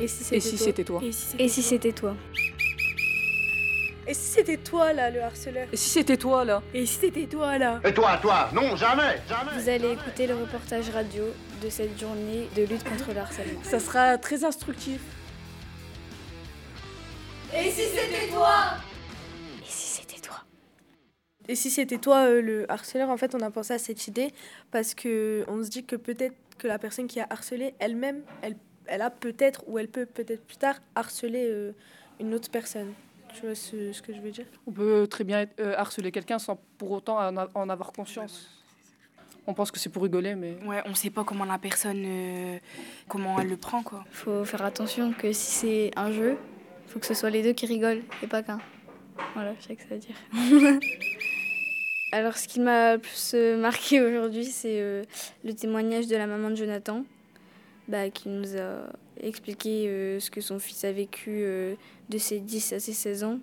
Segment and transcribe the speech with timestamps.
[0.00, 2.14] Et si Et si c'était toi Et si Et si c'était toi
[4.06, 7.26] Et si c'était toi là, le harceleur Et si c'était toi là Et si c'était
[7.26, 11.24] toi là Et toi, toi Non, jamais, jamais Vous allez écouter le reportage radio
[11.62, 13.60] de cette journée de lutte contre le harcèlement.
[13.64, 15.00] Ça sera très instructif.
[17.52, 18.78] Et si c'était toi
[21.48, 24.32] Et si c'était toi euh, le harceleur, en fait, on a pensé à cette idée
[24.70, 28.56] parce que on se dit que peut-être que la personne qui a harcelé elle-même, elle,
[28.88, 31.72] elle a peut-être ou elle peut peut-être plus tard harceler euh,
[32.20, 32.92] une autre personne.
[33.34, 34.46] Tu vois ce, ce que je veux dire?
[34.66, 37.18] On peut très bien être- euh, harceler quelqu'un sans pour autant
[37.54, 38.64] en, avoir conscience.
[39.46, 42.58] On pense que c'est pour rigoler, mais Ouais, on sait pas comment la personne, euh,
[43.06, 44.04] comment elle le prend, quoi.
[44.10, 46.36] Faut faire attention que si c'est un jeu,
[46.86, 48.58] faut que ce soit les deux qui rigolent et pas qu'un.
[49.34, 50.16] Voilà, je sais que ça veut dire.
[52.12, 55.04] Alors, ce qui m'a le plus marqué aujourd'hui, c'est euh,
[55.44, 57.04] le témoignage de la maman de Jonathan,
[57.88, 61.74] bah, qui nous a expliqué euh, ce que son fils a vécu euh,
[62.10, 63.38] de ses 10 à ses 16 ans,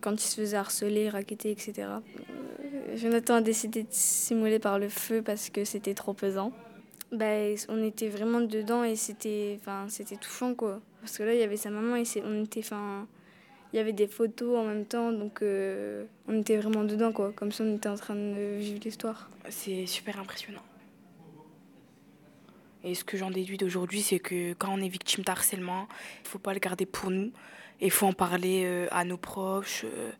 [0.00, 1.74] quand il se faisait harceler, raqueter, etc.
[1.88, 6.52] Euh, Jonathan a décidé de simuler par le feu parce que c'était trop pesant.
[7.12, 7.26] Bah,
[7.68, 11.44] on était vraiment dedans et c'était enfin c'était touchant quoi parce que là il y
[11.44, 13.06] avait sa maman et on était enfin
[13.72, 17.52] il y avait des photos en même temps donc on était vraiment dedans quoi comme
[17.52, 20.62] si on était en train de vivre l'histoire C'est super impressionnant.
[22.84, 25.88] Et ce que j'en déduis d'aujourd'hui, c'est que quand on est victime d'harcèlement,
[26.22, 27.32] il faut pas le garder pour nous.
[27.80, 30.12] Il faut en parler euh, à nos proches, euh,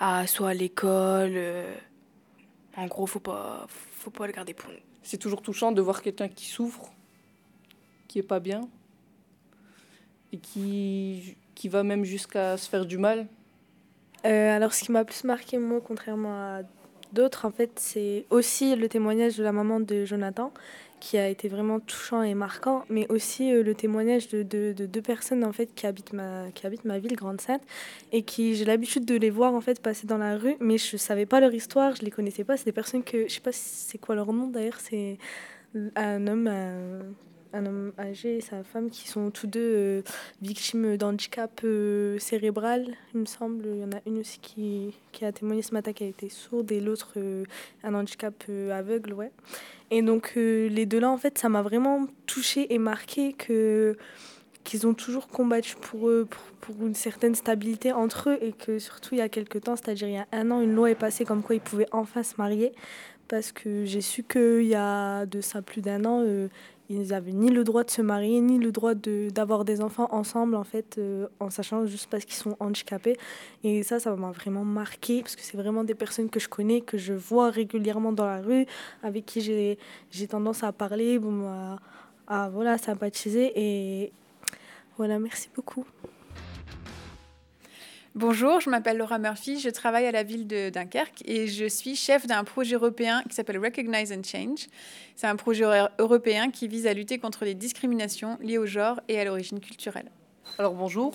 [0.00, 1.32] à, soit à l'école.
[1.34, 1.74] euh.
[2.76, 4.78] En gros, faut pas, faut pas le garder pour nous.
[5.02, 6.90] c'est toujours touchant de voir quelqu'un qui souffre,
[8.08, 8.68] qui est pas bien,
[10.32, 13.26] et qui, qui va même jusqu'à se faire du mal.
[14.24, 16.60] Euh, alors, ce qui m'a plus marqué, moi, contrairement à
[17.12, 20.52] d'autres, en fait, c'est aussi le témoignage de la maman de Jonathan,
[21.00, 24.86] qui a été vraiment touchant et marquant, mais aussi euh, le témoignage de, de- de
[24.86, 27.62] deux personnes, en fait, qui habitent ma, qui habitent ma ville, Grande-Sainte,
[28.12, 30.96] et qui, j'ai l'habitude de les voir, en fait, passer dans la rue, mais je
[30.96, 32.56] savais pas leur histoire, je les connaissais pas.
[32.56, 35.18] C'est des personnes que, je sais pas c'est quoi leur nom, d'ailleurs, c'est
[35.96, 36.46] un homme...
[36.48, 37.12] un-
[37.52, 40.02] un homme âgé et sa femme qui sont tous deux euh,
[40.42, 43.66] victimes d'handicap euh, cérébral, il me semble.
[43.66, 46.28] Il y en a une aussi qui, qui a témoigné ce matin qui a été
[46.28, 47.44] sourde et l'autre euh,
[47.82, 49.30] un handicap euh, aveugle, ouais.
[49.90, 53.96] Et donc les deux-là, en fait, ça m'a vraiment touchée et marqué que
[54.62, 58.78] qu'ils ont toujours combattu pour eux, pour, pour une certaine stabilité entre eux et que
[58.78, 60.94] surtout il y a quelques temps, c'est-à-dire il y a un an, une loi est
[60.94, 62.72] passée comme quoi ils pouvaient enfin se marier
[63.28, 66.22] parce que j'ai su qu'il y a de ça plus d'un an,
[66.90, 70.54] ils n'avaient ni le droit de se marier, ni le droit d'avoir des enfants ensemble,
[70.54, 73.16] en fait, euh, en sachant juste parce qu'ils sont handicapés.
[73.62, 76.80] Et ça, ça m'a vraiment marqué, parce que c'est vraiment des personnes que je connais,
[76.80, 78.66] que je vois régulièrement dans la rue,
[79.02, 81.78] avec qui j'ai tendance à parler, à,
[82.26, 83.52] à, voilà, sympathiser.
[83.54, 84.12] Et
[84.96, 85.84] voilà, merci beaucoup.
[88.18, 91.94] Bonjour, je m'appelle Laura Murphy, je travaille à la ville de Dunkerque et je suis
[91.94, 94.66] chef d'un projet européen qui s'appelle Recognize and Change.
[95.14, 98.98] C'est un projet euro- européen qui vise à lutter contre les discriminations liées au genre
[99.06, 100.10] et à l'origine culturelle.
[100.58, 101.14] Alors bonjour.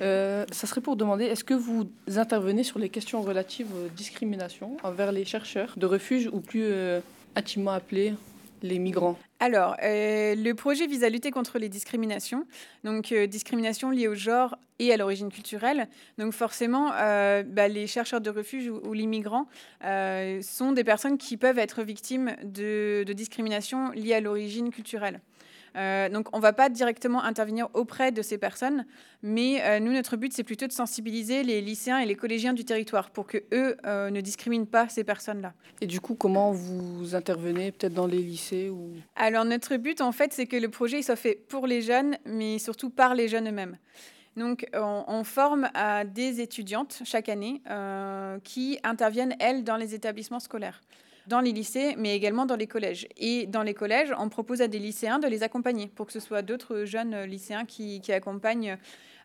[0.00, 4.78] Euh, ça serait pour demander, est-ce que vous intervenez sur les questions relatives aux discriminations
[4.82, 6.98] envers les chercheurs de refuge ou plus euh,
[7.36, 8.14] intimement appelés
[8.62, 12.46] les migrants Alors, euh, le projet vise à lutter contre les discriminations,
[12.84, 15.88] donc euh, discriminations liées au genre et à l'origine culturelle.
[16.18, 19.46] Donc forcément, euh, bah, les chercheurs de refuge ou, les migrants
[20.42, 25.20] sont des personnes qui peuvent être victimes de, de discriminations liées à l'origine culturelle.
[25.76, 28.84] Euh, donc on ne va pas directement intervenir auprès de ces personnes,
[29.22, 32.64] mais euh, nous, notre but, c'est plutôt de sensibiliser les lycéens et les collégiens du
[32.64, 35.54] territoire pour que eux euh, ne discriminent pas ces personnes-là.
[35.80, 38.90] Et du coup, comment vous intervenez peut-être dans les lycées ou...
[39.16, 42.16] Alors notre but en fait c'est que le projet il soit fait pour les jeunes
[42.24, 43.78] mais surtout par les jeunes eux-mêmes.
[44.36, 47.62] Donc on, on forme à des étudiantes chaque année
[48.44, 50.80] qui interviennent elles dans les établissements scolaires,
[51.26, 53.06] dans les lycées mais également dans les collèges.
[53.16, 56.20] Et dans les collèges on propose à des lycéens de les accompagner pour que ce
[56.20, 58.76] soit d'autres jeunes lycéens qui, accompagnent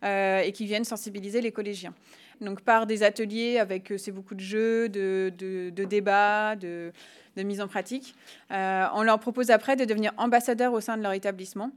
[0.04, 1.94] euh, et qui viennent sensibiliser les collégiens.
[2.42, 6.92] Donc par des ateliers avec euh, c'est beaucoup de jeux, de, de, de débats, de,
[7.36, 8.16] de mise en pratique.
[8.52, 11.72] Euh, on leur propose après de devenir ambassadeurs au sein de leur établissement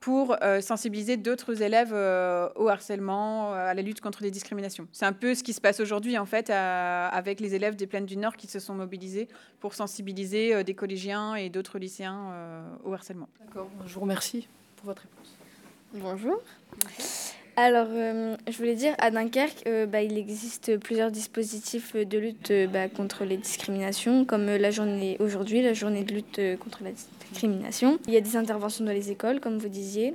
[0.00, 4.86] pour euh, sensibiliser d'autres élèves euh, au harcèlement, euh, à la lutte contre les discriminations.
[4.92, 7.86] C'est un peu ce qui se passe aujourd'hui en fait à- avec les élèves des
[7.86, 9.28] plaines du Nord qui se sont mobilisés
[9.60, 13.28] pour sensibiliser euh, des collégiens et d'autres lycéens euh, au harcèlement.
[13.46, 14.46] D'accord, je vous remercie
[14.76, 15.34] pour votre réponse.
[15.94, 16.38] Bonjour.
[17.56, 22.50] Alors, euh, je voulais dire, à Dunkerque, euh, bah, il existe plusieurs dispositifs de lutte
[22.50, 26.90] euh, bah, contre les discriminations, comme la journée aujourd'hui, la journée de lutte contre la
[26.90, 27.13] discrimination.
[28.06, 30.14] Il y a des interventions dans les écoles, comme vous disiez.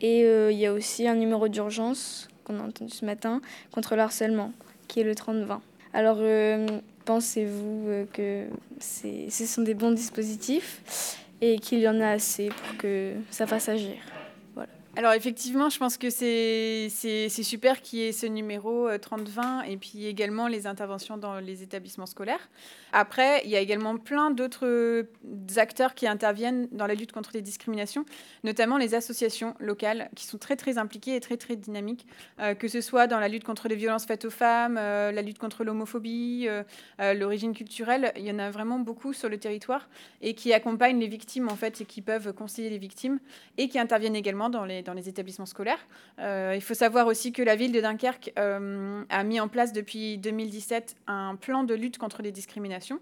[0.00, 3.40] Et euh, il y a aussi un numéro d'urgence qu'on a entendu ce matin
[3.72, 4.52] contre le harcèlement,
[4.88, 5.58] qui est le 30-20.
[5.92, 6.66] Alors, euh,
[7.04, 8.46] pensez-vous euh, que
[8.80, 13.68] ce sont des bons dispositifs et qu'il y en a assez pour que ça fasse
[13.68, 13.96] agir?
[14.96, 16.88] Alors effectivement, je pense que c'est
[17.28, 22.06] super qu'il y ait ce numéro 30-20 et puis également les interventions dans les établissements
[22.06, 22.50] scolaires.
[22.92, 25.04] Après, il y a également plein d'autres euh,
[25.56, 28.04] acteurs qui interviennent dans la lutte contre les discriminations,
[28.42, 32.06] notamment les associations locales qui sont très très impliquées et très très dynamiques,
[32.40, 35.22] euh, que ce soit dans la lutte contre les violences faites aux femmes, euh, la
[35.22, 36.48] lutte contre l'homophobie,
[36.98, 38.12] l'origine culturelle.
[38.16, 39.88] Il y en a vraiment beaucoup sur le territoire
[40.20, 43.20] et qui accompagnent les victimes en fait et qui peuvent conseiller les victimes
[43.56, 45.86] et qui interviennent également dans les, dans les établissements scolaires.
[46.18, 50.96] il faut savoir aussi que la ville de Dunkerque a mis en place depuis 2017
[51.06, 53.00] un plan de lutte contre les discriminations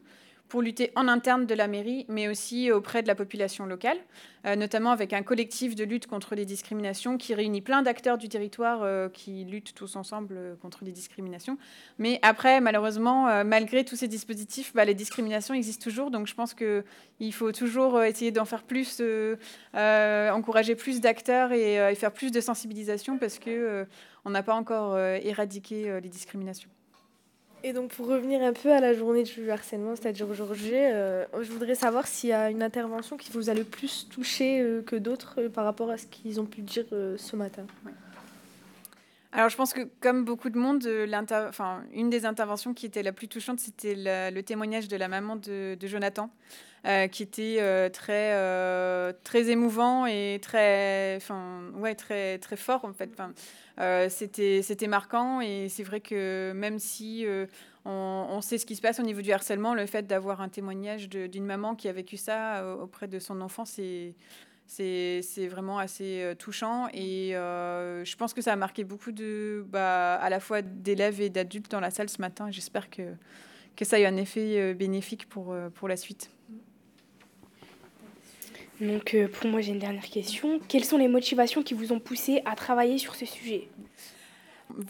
[0.49, 3.99] pour lutter en interne de la mairie, mais aussi auprès de la population locale,
[4.47, 8.29] euh, notamment avec un collectif de lutte contre les discriminations qui réunit plein d'acteurs du
[8.29, 11.59] territoire euh, qui luttent tous ensemble euh, contre les discriminations.
[11.99, 16.55] Mais après, malheureusement, malgré tous ces dispositifs, bah, les discriminations existent toujours, donc je pense
[16.55, 19.03] qu'il faut toujours essayer d'en faire plus,
[19.75, 26.01] encourager plus d'acteurs et, et, faire plus de sensibilisation parce qu'on n'a pas encore éradiqué
[26.01, 26.71] les discriminations.
[27.65, 31.51] Et donc pour revenir un peu à la journée du harcèlement, c'est-à-dire aujourd'hui, euh, je
[31.51, 34.95] voudrais savoir s'il y a une intervention qui vous a le plus touché euh, que
[34.95, 37.67] d'autres euh, par rapport à ce qu'ils ont pu dire ce matin.
[39.39, 40.85] Alors je pense que comme beaucoup de monde,
[41.49, 45.37] enfin, une des interventions qui était la plus touchante, c'était le, témoignage de la maman
[45.37, 46.29] de, Jonathan,
[47.13, 51.21] qui était très, très émouvant et très,
[51.77, 53.11] ouais, très, très fort en fait.
[53.81, 57.47] Euh, c'était marquant et c'est vrai que même si euh,
[57.85, 61.09] on, sait ce qui se passe au niveau du harcèlement, le fait d'avoir un témoignage
[61.09, 64.15] d'une maman qui a vécu ça euh, auprès de son enfant, c'est
[64.69, 70.31] c'est vraiment assez touchant et je pense que ça a marqué beaucoup de, bah, à
[70.31, 72.51] la fois d'élèves et d'adultes dans la salle ce matin.
[72.51, 73.15] J'espère que,
[73.77, 76.31] que ça a eu un effet bénéfique pour, pour la suite.
[78.81, 80.61] Donc euh, pour moi j'ai une dernière question.
[80.69, 83.69] Quelles sont les motivations qui vous ont poussé à travailler sur ce sujet?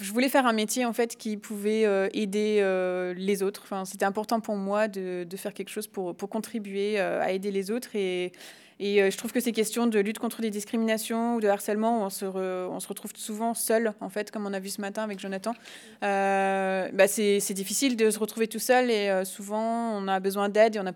[0.00, 3.62] Je voulais faire un métier en fait qui pouvait euh, aider euh, les autres.
[3.64, 7.50] Enfin, c'était important pour moi de, de, faire quelque chose pour, pour contribuer à aider
[7.50, 8.32] les autres et,
[8.80, 12.08] et euh, je trouve que ces questions de lutte contre les discriminations ou de harcèlement,
[12.10, 15.18] se, on se retrouve souvent seul, en fait, comme on a vu ce matin avec
[15.18, 15.52] Jonathan.
[16.04, 20.48] Euh, bah c'est difficile de se retrouver tout seul et euh, souvent on a besoin
[20.48, 20.90] d'aide et on n'a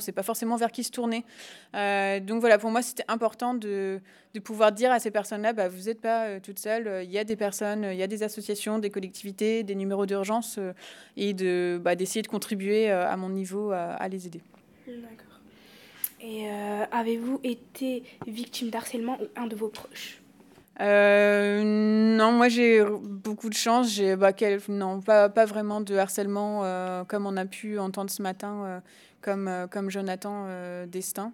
[0.00, 1.24] sait pas forcément vers qui se tourner.
[1.72, 4.00] donc voilà, pour moi, c'était important de,
[4.42, 7.04] pouvoir dire à ces personnes-là, bah, vous n'êtes pas toute seule.
[7.04, 10.58] Il y a des personnes, il y a des associations, des collectivités, des numéros d'urgence
[11.16, 11.34] et
[11.78, 14.42] bah, d'essayer de contribuer à mon niveau à, à les aider.
[14.86, 15.33] D'accord.
[16.20, 20.20] Et euh, avez-vous été victime d'harcèlement ou un de vos proches?
[20.80, 23.92] Euh, non, moi j'ai beaucoup de chance.
[23.92, 24.32] J'ai bah,
[24.68, 28.82] non, pas, pas vraiment de harcèlement euh, comme on a pu entendre ce matin,
[29.20, 30.46] comme, comme Jonathan
[30.86, 31.32] Destin.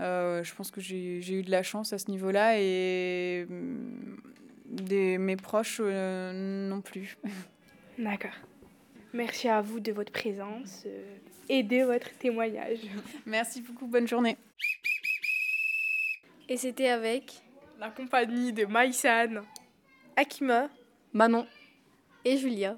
[0.00, 4.16] je pense que j'ai eu de la chance à ce niveau-là et mm,
[4.66, 7.18] des, mes proches non plus.
[7.98, 8.34] D'accord.
[9.12, 10.86] Merci à vous de votre présence
[11.48, 12.78] et de votre témoignage.
[13.26, 14.36] Merci beaucoup, bonne journée.
[16.48, 17.32] Et c'était avec
[17.78, 19.42] la compagnie de Maïsan,
[20.16, 20.68] Akima,
[21.12, 21.46] Manon
[22.24, 22.76] et Julia.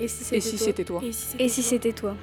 [0.00, 0.24] Et si
[0.58, 1.00] c'était toi,
[1.38, 2.14] Et si c'était toi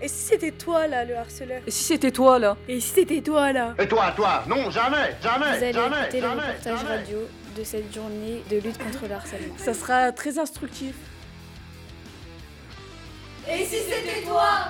[0.00, 3.20] Et si c'était toi là, le harceleur Et si c'était toi là Et si c'était
[3.20, 6.96] toi là Et toi, toi Non, jamais, jamais, Vous allez jamais, jamais, le reportage jamais.
[6.96, 7.18] radio
[7.56, 9.54] de cette journée de lutte contre le harcèlement.
[9.58, 10.94] Ça sera très instructif.
[13.48, 14.68] Et si c'était toi